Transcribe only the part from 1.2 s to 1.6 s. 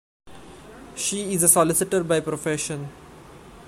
is a